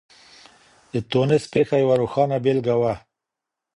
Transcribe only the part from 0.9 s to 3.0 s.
د ټونس پېښه يوه روښانه بېلګه وه.